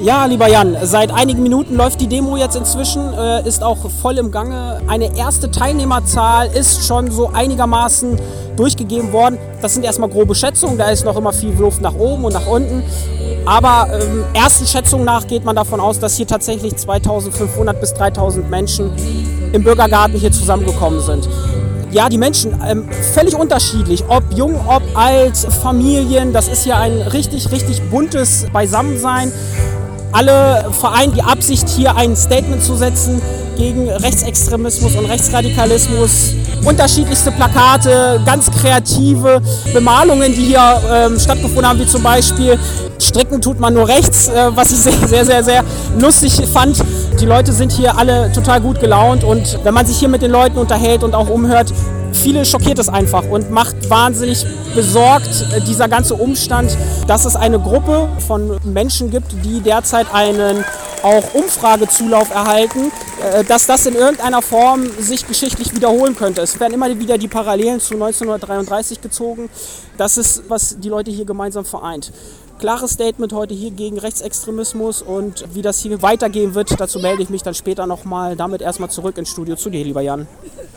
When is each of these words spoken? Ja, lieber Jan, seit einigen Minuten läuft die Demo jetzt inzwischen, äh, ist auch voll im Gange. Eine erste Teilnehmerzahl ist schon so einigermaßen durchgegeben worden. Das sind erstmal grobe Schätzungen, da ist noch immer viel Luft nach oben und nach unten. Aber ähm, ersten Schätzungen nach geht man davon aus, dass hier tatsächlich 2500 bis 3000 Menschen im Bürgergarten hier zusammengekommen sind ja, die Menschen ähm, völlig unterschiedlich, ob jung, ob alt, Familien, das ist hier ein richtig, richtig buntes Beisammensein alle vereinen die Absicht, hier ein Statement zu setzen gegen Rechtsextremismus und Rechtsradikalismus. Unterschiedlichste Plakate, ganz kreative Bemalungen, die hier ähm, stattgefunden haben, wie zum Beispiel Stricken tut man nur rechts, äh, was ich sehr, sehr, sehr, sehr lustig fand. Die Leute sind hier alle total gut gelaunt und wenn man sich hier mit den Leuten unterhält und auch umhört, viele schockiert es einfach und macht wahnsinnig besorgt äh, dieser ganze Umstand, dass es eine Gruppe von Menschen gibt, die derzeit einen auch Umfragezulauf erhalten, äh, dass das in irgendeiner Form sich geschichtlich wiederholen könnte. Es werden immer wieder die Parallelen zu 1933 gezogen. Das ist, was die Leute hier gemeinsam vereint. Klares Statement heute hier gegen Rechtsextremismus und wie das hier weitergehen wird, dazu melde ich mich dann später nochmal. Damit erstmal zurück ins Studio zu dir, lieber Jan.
Ja, 0.00 0.26
lieber 0.26 0.48
Jan, 0.48 0.76
seit 0.84 1.12
einigen 1.12 1.42
Minuten 1.42 1.74
läuft 1.74 2.00
die 2.00 2.06
Demo 2.06 2.36
jetzt 2.36 2.54
inzwischen, 2.54 3.12
äh, 3.14 3.46
ist 3.48 3.64
auch 3.64 3.90
voll 3.90 4.16
im 4.18 4.30
Gange. 4.30 4.80
Eine 4.86 5.16
erste 5.16 5.50
Teilnehmerzahl 5.50 6.46
ist 6.54 6.86
schon 6.86 7.10
so 7.10 7.30
einigermaßen 7.32 8.16
durchgegeben 8.56 9.12
worden. 9.12 9.38
Das 9.60 9.74
sind 9.74 9.84
erstmal 9.84 10.08
grobe 10.08 10.36
Schätzungen, 10.36 10.78
da 10.78 10.90
ist 10.90 11.04
noch 11.04 11.16
immer 11.16 11.32
viel 11.32 11.52
Luft 11.52 11.80
nach 11.80 11.96
oben 11.96 12.24
und 12.24 12.32
nach 12.32 12.46
unten. 12.46 12.84
Aber 13.44 13.88
ähm, 13.92 14.24
ersten 14.34 14.66
Schätzungen 14.66 15.04
nach 15.04 15.26
geht 15.26 15.44
man 15.44 15.56
davon 15.56 15.80
aus, 15.80 15.98
dass 15.98 16.16
hier 16.16 16.28
tatsächlich 16.28 16.76
2500 16.76 17.80
bis 17.80 17.92
3000 17.94 18.48
Menschen 18.48 18.92
im 19.52 19.64
Bürgergarten 19.64 20.16
hier 20.16 20.30
zusammengekommen 20.30 21.00
sind 21.00 21.28
ja, 21.90 22.08
die 22.08 22.18
Menschen 22.18 22.60
ähm, 22.66 22.88
völlig 23.14 23.34
unterschiedlich, 23.34 24.04
ob 24.08 24.22
jung, 24.34 24.60
ob 24.66 24.82
alt, 24.94 25.36
Familien, 25.36 26.32
das 26.32 26.48
ist 26.48 26.64
hier 26.64 26.76
ein 26.76 26.92
richtig, 27.00 27.50
richtig 27.50 27.82
buntes 27.90 28.46
Beisammensein 28.52 29.32
alle 30.12 30.66
vereinen 30.72 31.12
die 31.12 31.22
Absicht, 31.22 31.68
hier 31.68 31.96
ein 31.96 32.16
Statement 32.16 32.62
zu 32.62 32.76
setzen 32.76 33.20
gegen 33.56 33.88
Rechtsextremismus 33.88 34.94
und 34.94 35.06
Rechtsradikalismus. 35.06 36.34
Unterschiedlichste 36.64 37.30
Plakate, 37.32 38.20
ganz 38.24 38.50
kreative 38.50 39.40
Bemalungen, 39.72 40.32
die 40.32 40.46
hier 40.46 40.80
ähm, 40.92 41.18
stattgefunden 41.18 41.66
haben, 41.66 41.78
wie 41.78 41.86
zum 41.86 42.02
Beispiel 42.02 42.58
Stricken 43.00 43.40
tut 43.40 43.60
man 43.60 43.74
nur 43.74 43.86
rechts, 43.86 44.28
äh, 44.28 44.50
was 44.54 44.72
ich 44.72 44.78
sehr, 44.78 45.06
sehr, 45.06 45.24
sehr, 45.24 45.44
sehr 45.44 45.64
lustig 45.98 46.40
fand. 46.52 46.82
Die 47.20 47.26
Leute 47.26 47.52
sind 47.52 47.72
hier 47.72 47.96
alle 47.96 48.30
total 48.32 48.60
gut 48.60 48.80
gelaunt 48.80 49.24
und 49.24 49.58
wenn 49.64 49.74
man 49.74 49.86
sich 49.86 49.98
hier 49.98 50.08
mit 50.08 50.22
den 50.22 50.30
Leuten 50.30 50.58
unterhält 50.58 51.02
und 51.02 51.14
auch 51.14 51.28
umhört, 51.28 51.72
viele 52.18 52.44
schockiert 52.44 52.78
es 52.78 52.88
einfach 52.88 53.24
und 53.28 53.50
macht 53.50 53.88
wahnsinnig 53.88 54.44
besorgt 54.74 55.46
äh, 55.54 55.60
dieser 55.60 55.88
ganze 55.88 56.14
Umstand, 56.14 56.76
dass 57.06 57.24
es 57.24 57.36
eine 57.36 57.58
Gruppe 57.58 58.08
von 58.26 58.58
Menschen 58.64 59.10
gibt, 59.10 59.32
die 59.44 59.60
derzeit 59.60 60.12
einen 60.12 60.64
auch 61.02 61.34
Umfragezulauf 61.34 62.30
erhalten, 62.30 62.90
äh, 63.22 63.44
dass 63.44 63.66
das 63.66 63.86
in 63.86 63.94
irgendeiner 63.94 64.42
Form 64.42 64.90
sich 64.98 65.26
geschichtlich 65.26 65.74
wiederholen 65.74 66.16
könnte. 66.16 66.42
Es 66.42 66.58
werden 66.58 66.74
immer 66.74 66.88
wieder 66.98 67.18
die 67.18 67.28
Parallelen 67.28 67.80
zu 67.80 67.94
1933 67.94 69.00
gezogen. 69.00 69.48
Das 69.96 70.18
ist, 70.18 70.42
was 70.48 70.78
die 70.80 70.88
Leute 70.88 71.10
hier 71.10 71.24
gemeinsam 71.24 71.64
vereint. 71.64 72.12
Klares 72.58 72.92
Statement 72.92 73.32
heute 73.32 73.54
hier 73.54 73.70
gegen 73.70 73.98
Rechtsextremismus 73.98 75.02
und 75.02 75.44
wie 75.54 75.62
das 75.62 75.78
hier 75.78 76.02
weitergehen 76.02 76.54
wird, 76.54 76.80
dazu 76.80 76.98
melde 76.98 77.22
ich 77.22 77.30
mich 77.30 77.44
dann 77.44 77.54
später 77.54 77.86
nochmal. 77.86 78.34
Damit 78.34 78.62
erstmal 78.62 78.90
zurück 78.90 79.16
ins 79.16 79.28
Studio 79.28 79.54
zu 79.54 79.70
dir, 79.70 79.84
lieber 79.84 80.00
Jan. 80.00 80.26